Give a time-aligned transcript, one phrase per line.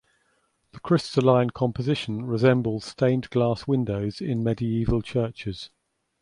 [0.71, 5.69] The crystalline composition resembles stained glass windows in medieval churches.